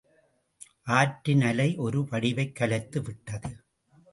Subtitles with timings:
[0.95, 3.51] ஆற்றின் அலை ஒரு வடிவைக் கலைத்து விட்டது.